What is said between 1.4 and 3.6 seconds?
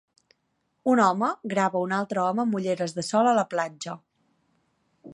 grava un altre home amb ulleres de sol a la